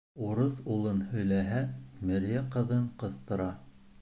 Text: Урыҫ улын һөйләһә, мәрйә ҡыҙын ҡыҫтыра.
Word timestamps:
Урыҫ 0.27 0.61
улын 0.75 1.03
һөйләһә, 1.11 1.59
мәрйә 2.13 2.43
ҡыҙын 2.57 2.89
ҡыҫтыра. 3.05 3.51